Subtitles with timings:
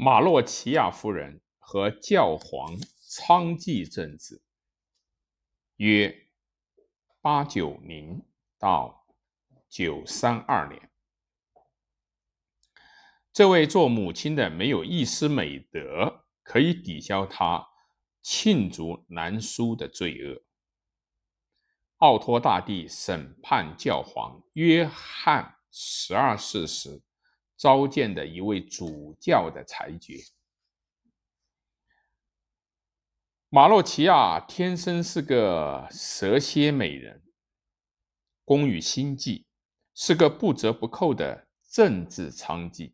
[0.00, 2.78] 马洛奇亚夫人和教皇
[3.10, 4.40] 昌继政治，
[5.78, 6.28] 约
[7.20, 8.24] 八九零
[8.60, 9.08] 到
[9.68, 10.88] 九三二年。
[13.32, 17.66] 这位做母亲的没有一丝美德可以抵消她
[18.22, 20.44] 罄竹难书的罪恶。
[21.96, 27.02] 奥托大帝审判教皇约翰十二世时
[27.58, 30.14] 召见的一位主教的裁决。
[33.50, 37.22] 马洛奇亚天生是个蛇蝎美人，
[38.44, 39.46] 工于心计，
[39.94, 42.92] 是个不折不扣的政治娼妓。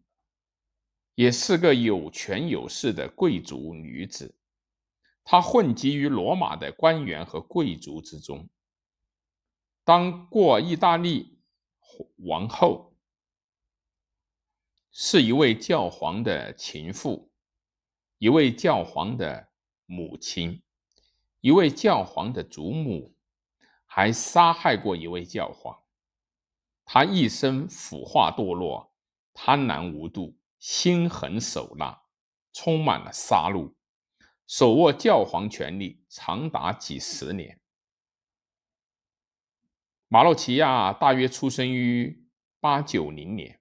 [1.16, 4.37] 也是个有权有势的贵族女子，
[5.23, 8.49] 她混迹于罗马的官员和贵族之中。
[9.85, 11.38] 当过意大利
[12.27, 12.94] 王后，
[14.97, 17.29] 是一位教皇的情妇，
[18.19, 19.49] 一位教皇的
[19.87, 20.63] 母亲，
[21.41, 23.13] 一位教皇的祖母，
[23.87, 25.77] 还杀害过一位教皇。
[26.85, 28.95] 他一生腐化堕落，
[29.35, 30.38] 贪婪无度。
[30.60, 32.05] 心狠手辣，
[32.55, 33.74] 充满了杀戮，
[34.46, 37.61] 手握教皇权力长达几十年。
[40.09, 42.27] 马洛奇亚大约出生于
[42.61, 43.61] 八九零年，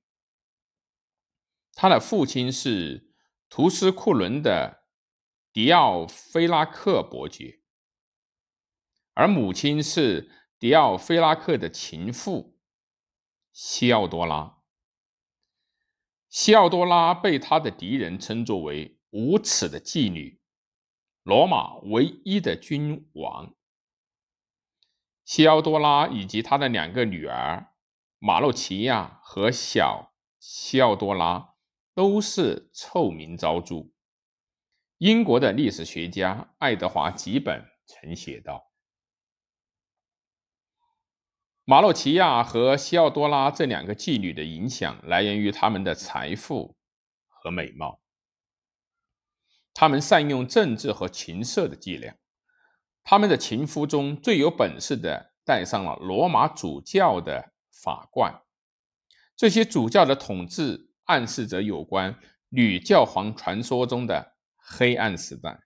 [1.75, 3.13] 他的父亲是
[3.49, 4.83] 图斯库伦的
[5.51, 7.61] 迪奥菲拉克伯爵，
[9.13, 12.59] 而母亲是迪奥菲拉克的情妇
[13.51, 14.57] 西奥多拉。
[16.29, 20.41] 西奥多拉被他的敌人称作为无耻的妓女，
[21.21, 23.53] 罗马唯一的君王。
[25.23, 27.73] 西奥多拉以及他的两个女儿
[28.17, 31.52] 马洛奇亚和小西奥多拉
[31.93, 33.89] 都是臭名昭著。
[34.97, 38.71] 英国的历史学家爱德华·吉本曾写道。
[41.65, 46.75] 马洛奇亚和西奥多拉这两个妓女的影响来源于他们的财富
[47.27, 48.01] 和美貌。
[49.73, 52.17] 他们善用政治和情色的伎俩。
[53.03, 58.43] 他们的情夫中最有本事的戴上了罗马主教的法冠。
[59.35, 62.19] 这些主教的统治暗示着有关
[62.49, 65.63] 女教皇传说中的黑暗时代。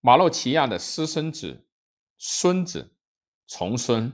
[0.00, 1.68] 马洛奇亚的私生子、
[2.16, 2.94] 孙子。
[3.50, 4.12] 重孙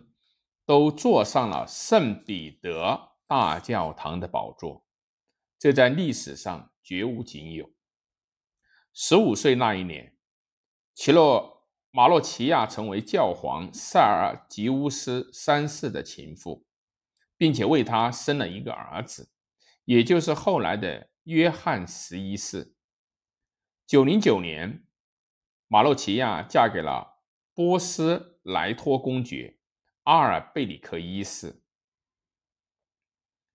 [0.64, 4.86] 都坐上了圣彼得大教堂的宝座，
[5.58, 7.68] 这在历史上绝无仅有。
[8.92, 10.16] 十五岁那一年，
[10.94, 16.64] 奇洛马洛奇亚成为教皇塞尔吉乌斯三世的情妇，
[17.36, 19.30] 并且为他生了一个儿子，
[19.84, 22.74] 也就是后来的约翰十一世。
[23.86, 24.84] 九零九年，
[25.68, 27.22] 马洛奇亚嫁给了
[27.54, 28.32] 波斯。
[28.44, 29.56] 莱托公爵
[30.02, 31.62] 阿尔贝里克一世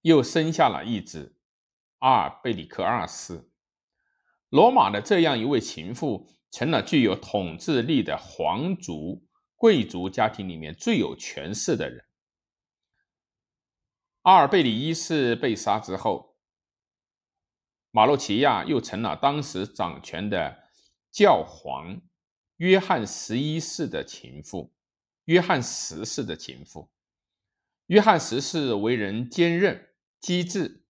[0.01, 1.37] 又生下了一子
[1.99, 3.51] 阿尔贝里克二世。
[4.49, 12.03] 罗马的这样一位情妇，成了具有统治力的皇族贵族家庭里面最有权势的人。
[14.23, 16.35] 阿尔贝里一世被杀之后，
[17.91, 20.69] 马洛奇亚又成了当时掌权的
[21.09, 22.01] 教皇
[22.57, 24.73] 约翰十一世的情妇。
[25.25, 26.91] 约翰十世的情妇。
[27.85, 30.83] 约翰十世为人坚韧机智，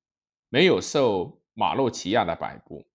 [0.47, 2.87] 没有受马洛奇亚的摆布。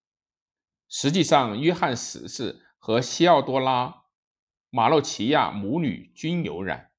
[0.89, 4.05] 实际上，约翰十世和西奥多拉、
[4.69, 6.91] 马洛奇亚母女均有染。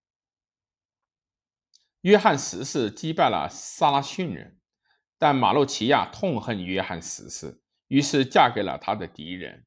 [2.06, 4.60] 约翰十世击败了萨拉逊人，
[5.18, 9.66] 但马洛奇亚痛恨约翰十世，于是嫁给了他的敌人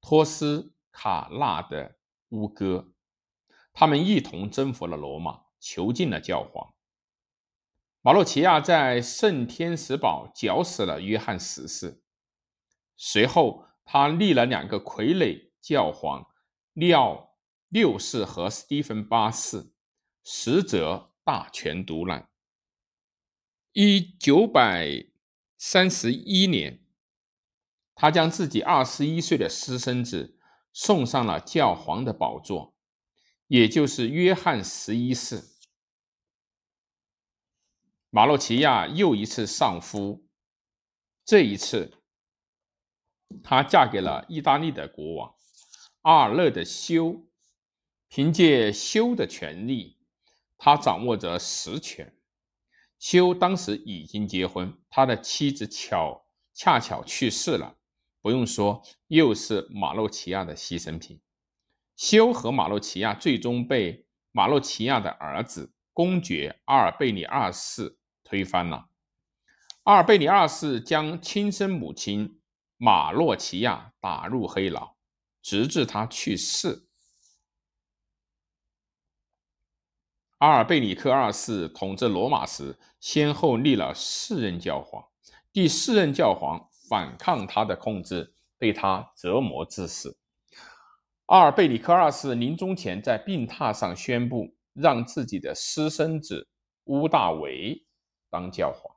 [0.00, 1.98] 托斯卡纳的
[2.30, 2.90] 乌哥。
[3.72, 6.74] 他们一同征服了罗马，囚禁了教皇。
[8.00, 12.02] 马洛奇亚在圣天使堡绞死了约翰十世。
[12.96, 16.26] 随后，他立了两个傀儡教皇
[16.72, 17.36] 利奥
[17.68, 19.72] 六世和斯蒂芬八世，
[20.24, 22.28] 实则大权独揽。
[23.72, 25.06] 一九百
[25.56, 26.84] 三十一年，
[27.94, 30.38] 他将自己二十一岁的私生子
[30.74, 32.76] 送上了教皇的宝座。
[33.46, 35.42] 也就是约翰十一世，
[38.10, 40.28] 马洛奇亚又一次丧夫。
[41.24, 42.02] 这一次，
[43.42, 45.34] 她嫁给了意大利的国王
[46.02, 47.26] 阿尔勒的修。
[48.08, 49.96] 凭借修的权力，
[50.64, 52.14] 他掌握着实权。
[53.00, 56.24] 修当时已经结婚，他的妻子巧
[56.54, 57.74] 恰巧去世了，
[58.20, 61.20] 不用说，又是马洛奇亚的牺牲品。
[61.96, 68.88] 修和马洛奇亚最终被马洛奇亚的儿子公爵阿尔贝里二世推翻了。
[69.82, 72.40] 阿尔贝里二世将亲生母亲
[72.76, 74.94] 马洛奇亚打入黑牢，
[75.42, 76.86] 直至他去世。
[80.42, 85.00] 阿尔贝里克二世统治罗马时，先后立了四任教皇。
[85.52, 90.18] 第四任教皇反抗他的控制，被他折磨致死。
[91.26, 96.48] 阿尔贝里克二世临终前在病榻上宣布，让自己的私生子
[96.86, 97.80] 乌大维
[98.28, 98.96] 当教皇。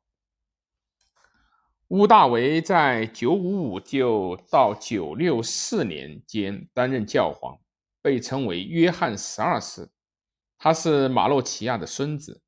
[1.89, 7.55] 乌大维在955就到964年间担任教皇，
[8.01, 9.87] 被称为约翰十二世。
[10.57, 12.41] 他是马洛奇亚的孙子，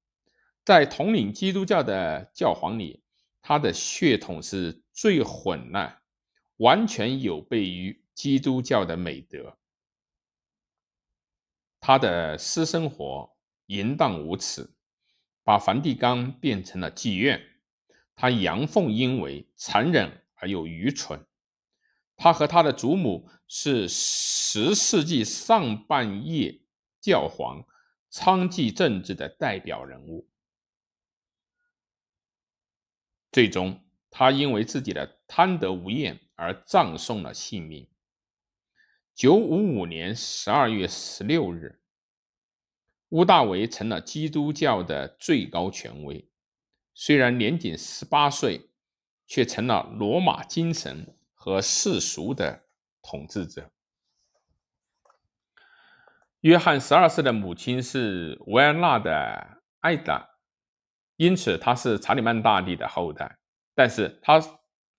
[0.66, 3.04] 在统领基督教的教皇里，
[3.42, 6.02] 他的血统是最混乱，
[6.58, 9.58] 完全有悖于基督教的美德。
[11.80, 13.38] 他的私生活
[13.68, 14.70] 淫荡无耻，
[15.44, 17.42] 把梵蒂冈变成了妓院。
[18.16, 21.24] 他阳奉阴违，残忍而又愚蠢。
[22.16, 26.64] 他和他的祖母是十世纪上半叶
[27.00, 27.64] 教皇。
[28.18, 30.28] 娼妓政治的代表人物，
[33.32, 33.80] 最终
[34.10, 37.88] 他因为自己的贪得无厌而葬送了性命。
[39.14, 41.80] 九五五年十二月十六日，
[43.10, 46.28] 乌大维成了基督教的最高权威，
[46.96, 48.72] 虽然年仅十八岁，
[49.28, 52.64] 却成了罗马精神和世俗的
[53.04, 53.72] 统治者。
[56.42, 60.30] 约翰十二世的母亲是维安娜的艾达，
[61.16, 63.40] 因此他是查理曼大帝的后代。
[63.74, 64.40] 但是他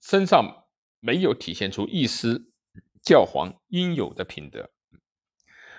[0.01, 0.67] 身上
[1.01, 2.53] 没有体现出一丝
[3.03, 4.69] 教皇应有的品德，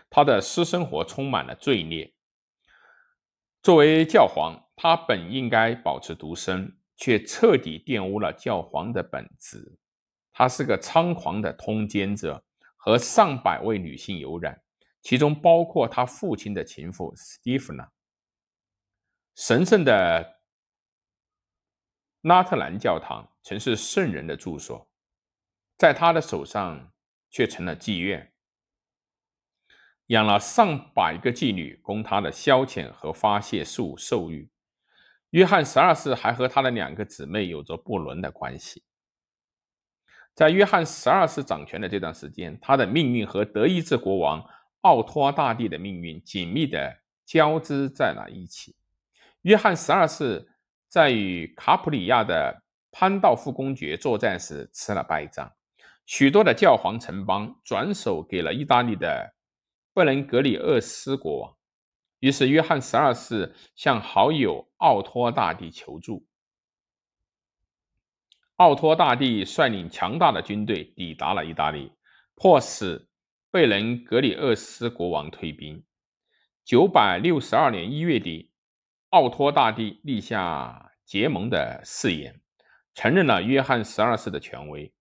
[0.10, 2.14] 他的私生活充满了罪孽。
[3.62, 9.78] 作为教皇，他本应该保持独身，却彻底玷污了教皇的本质。
[10.32, 12.42] 他是个猖狂的通奸者，
[12.78, 14.62] 和上百位女性有染。
[15.10, 17.92] 其中包括他父亲的情妇斯蒂芬娜。
[19.34, 20.40] 神圣的
[22.22, 24.88] 拉特兰教堂曾是圣人的住所，
[25.80, 26.94] 在他的手上
[27.32, 28.32] 却成了妓院，
[30.10, 34.48] 养了上百个妓女供他的消遣和发泄术兽欲。
[35.32, 38.84] 约翰十二世还和他的两个姊妹有着不伦的关系。
[40.36, 44.48] 在约翰十二世掌权的这段时间，他的命运和德意志国王。
[44.82, 48.76] 奥托大帝的命运紧密地交织在了一起。
[49.42, 50.50] 约翰十二世
[50.88, 55.52] 在与卡普里亚的潘道夫公爵作战时吃了败仗，
[56.06, 59.36] 许多的教皇城邦转手给了意大利的
[59.94, 61.56] 布伦格里厄斯国王。
[62.20, 66.26] 于是，约翰十二世向好友奥托大帝求助。
[68.58, 71.92] 奥托大帝率领强大的军队抵达了意大利，
[72.36, 73.09] 迫使。
[73.52, 75.84] 贝伦格里厄斯国王退兵。
[76.64, 78.54] 九百六十二年一月底，
[79.10, 82.40] 奥托大帝立下结盟的誓言，
[82.94, 84.94] 承认了约翰十二世的权威。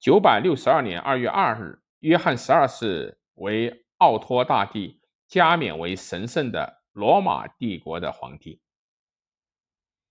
[0.00, 8.60] 九百六十二年二月二日，约翰十二世为奥托大帝加冕为神圣的罗马帝国的皇帝，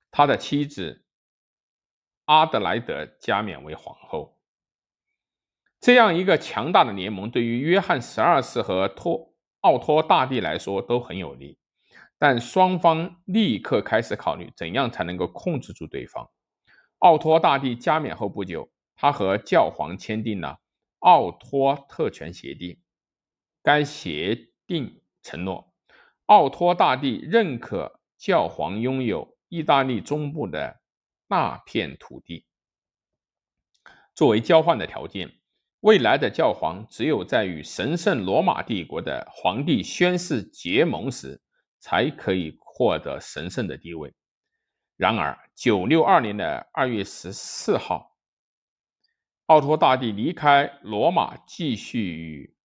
[0.10, 1.04] 他的妻子
[2.24, 4.33] 阿德莱德加冕为皇后。
[5.84, 11.58] 这样一个强大的联盟，对于约翰十二世和托奥托大帝来说都很有利，
[12.18, 16.32] 但双方立刻开始考虑怎样才能够控制住对方。
[17.00, 20.48] 奥托大帝加冕后不久，他和教皇签订了
[21.00, 22.70] 《奥托特权协定》。
[23.62, 25.74] 该协定承诺，
[26.28, 30.80] 奥托大帝认可教皇拥有意大利中部的
[31.28, 32.46] 那片土地，
[34.16, 35.30] 作为交换的条件。
[35.84, 41.42] 未来的教皇只有在与神圣罗马帝国的皇帝宣誓结盟时，
[41.82, 44.14] 才可以获得神圣的地位。
[44.96, 48.16] 然而，九六二年的二月十四号，
[49.48, 52.56] 奥托大帝离开罗马，继续与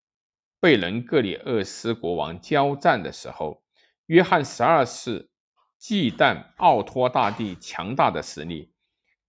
[0.60, 3.64] 贝伦格里厄斯国王交战的时候，
[4.06, 5.28] 约翰十二世
[5.76, 8.72] 忌惮奥托大帝强大的实力，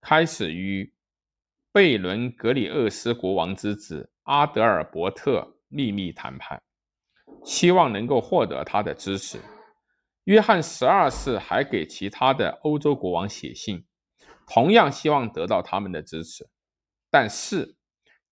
[0.00, 0.94] 开始与。
[1.72, 6.60] 贝伦格里厄斯国王之子阿德尔伯特秘密谈判，
[7.44, 9.38] 希望能够获得他的支持。
[10.24, 13.86] 约翰十二世还给其他的欧洲国王写信，
[14.48, 16.44] 同样希望得到他们的支持。
[17.08, 17.76] 但是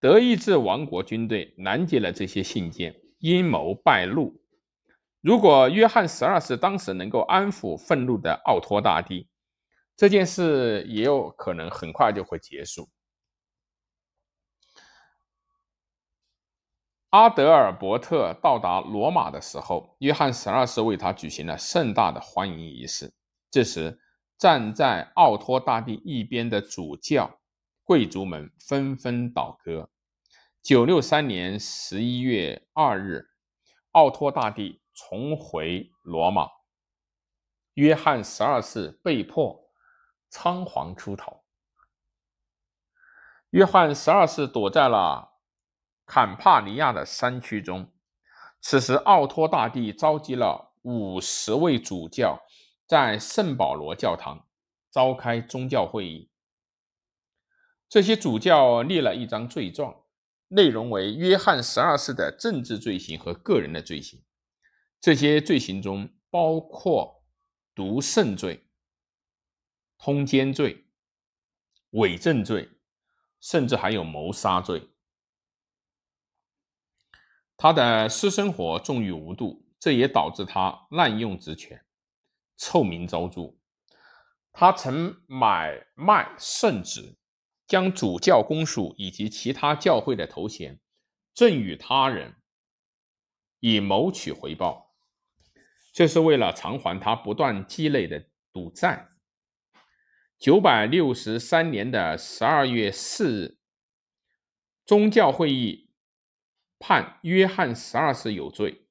[0.01, 4.43] 德意志王国军队拦截了这些信件，阴谋败露。
[5.21, 9.29] 如果约翰十二世当时能够安抚愤怒的奥托大帝，
[9.97, 12.89] 这件事也有可能很快就会结束。
[17.11, 23.15] 阿德尔伯特到达罗马的时候，约翰十二世为他举行了盛大的欢迎仪式。
[23.51, 23.99] 这时，
[24.37, 27.41] 站在奥托大帝一边的主教、
[27.83, 29.89] 贵族们纷纷倒戈。
[30.63, 33.27] 九六三年十一月二日，
[33.93, 36.47] 奥托大帝重回罗马，
[37.75, 39.65] 约翰十二世被迫。
[40.31, 41.43] 仓皇出逃，
[43.49, 45.38] 约翰十二世躲在了
[46.09, 47.93] 坎帕尼亚的山区中。
[48.61, 52.41] 此时，奥托大帝召集了五十位主教，
[52.87, 54.49] 在圣保罗教堂
[54.91, 56.31] 召开宗教会议。
[57.89, 59.95] 这些主教列了一张罪状，
[60.49, 64.25] 内容为约翰十二世的政治罪行和个人的罪行。
[65.01, 67.23] 这些罪行中包括
[67.75, 68.65] 毒圣罪。
[69.99, 70.87] 通奸罪、
[71.91, 72.69] 伪证罪，
[73.41, 74.89] 甚至还有谋杀罪。
[77.61, 81.85] 他的私生活纵欲无度，这也导致他滥用职权，
[82.57, 83.57] 臭名昭著。
[84.53, 87.19] 他曾买卖圣旨，
[87.67, 90.79] 将主教公署以及其他教会的头衔
[91.35, 92.37] 赠与他人，
[93.59, 94.95] 以谋取回报。
[95.93, 99.09] 这是为了偿还他不断积累的赌债。
[100.39, 103.59] 九百六十三年的十二月四日，
[104.87, 105.88] 宗教会议
[106.79, 108.87] 判约翰十二世有罪，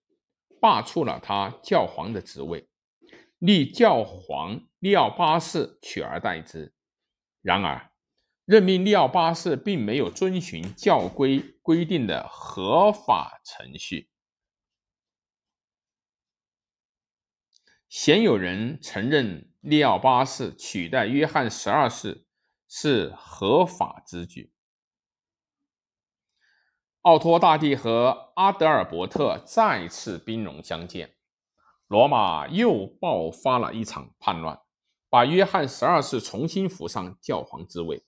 [0.60, 2.68] 罢黜了他教皇的职位，
[3.40, 6.74] 立教皇利奥八世取而代之。
[7.42, 7.92] 然而，
[8.46, 14.10] 任命利奥八世并没有遵循教规规定的合法程序。
[17.90, 19.52] 鲜有人承认。
[19.60, 22.26] 利奥八世取代约翰十二世
[22.70, 24.54] 是合法之举。
[27.08, 31.16] 奥托大帝和阿德尔伯特再次兵戎相见，
[31.88, 34.60] 罗马又爆发了一场叛乱，
[35.10, 38.04] 把约翰十二世重新扶上教皇之位。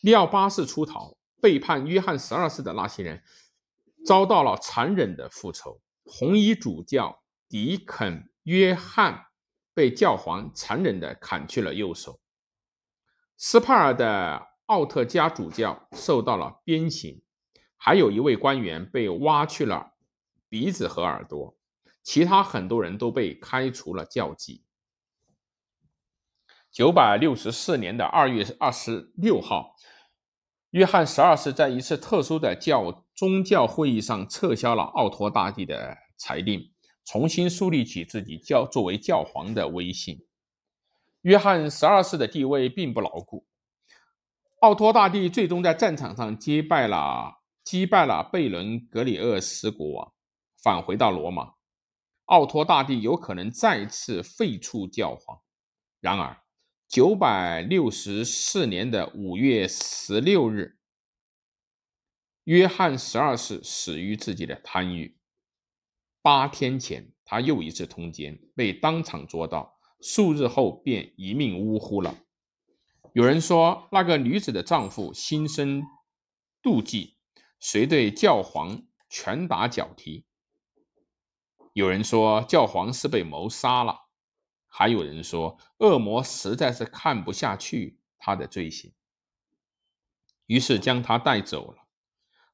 [0.00, 3.20] 利奥八世出逃，背叛约翰十二世的那些人
[4.06, 5.80] 遭到了残忍的复仇。
[6.04, 9.26] 红衣主教迪肯约翰。
[9.74, 12.18] 被教皇残忍地砍去了右手。
[13.36, 17.20] 斯帕尔的奥特加主教受到了鞭刑，
[17.86, 19.92] 还有一位官员被挖去了
[20.48, 21.56] 鼻子和耳朵，
[22.02, 24.64] 其他很多人都被开除了教籍。
[26.72, 29.76] 九百六十四年的二月二十六号，
[30.70, 36.72] 约翰十二世在一次特殊的教宗教会议上撤销了奥托大帝的裁定。
[37.04, 40.26] 重新树立起自己教作为教皇的威信。
[41.20, 43.46] 约翰十二世的地位并不牢固。
[44.58, 50.12] 奥托大帝最终在战场上击败了击败了贝伦格里厄斯国王，
[50.62, 51.54] 返回到罗马。
[52.26, 55.40] 奥托大帝有可能再次废黜教皇。
[55.98, 56.44] 然而，
[56.86, 60.78] 九百六十四年的五月十六日，
[62.44, 65.18] 约翰十二世死于自己的贪欲。
[66.22, 69.76] 八天前，他又一次通奸，被当场捉到。
[70.00, 72.16] 数日后，便一命呜呼了。
[73.12, 75.82] 有人说，那个女子的丈夫心生
[76.62, 77.15] 妒忌，
[77.58, 80.26] 遂对教皇拳打脚踢。
[81.72, 84.08] 有人说，教皇是被谋杀了。
[84.66, 88.94] 还有人说，恶魔实在是看不下去他的罪行，
[90.46, 91.86] 于是将他带走了。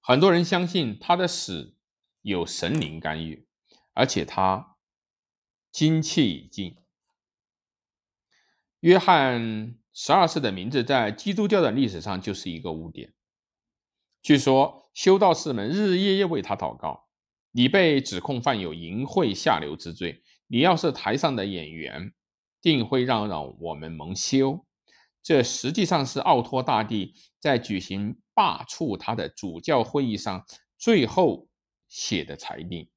[0.00, 1.76] 很多人相信他的死
[2.22, 3.46] 有神灵干预。
[3.94, 4.78] 而且他
[5.70, 6.78] 精气已尽。
[8.80, 13.12] 约翰十二世的名字在基督教的历史上就是一个污点。
[14.22, 17.08] 据说修道士们日日夜夜为他祷告。
[17.54, 22.14] 你被指控犯有淫秽下流之罪，你要是台上的演员，
[22.62, 24.64] 定会让让我们蒙羞。
[25.22, 30.44] 这实际上是奥托大帝在举行罢黜他的主教会议上
[30.78, 31.48] 最后
[31.88, 32.90] 写的裁定。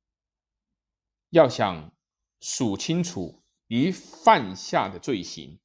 [1.31, 1.93] 要想
[2.39, 5.59] 数清楚你犯下的罪行，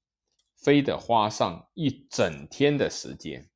[0.56, 3.49] 非得花上一整天的时间。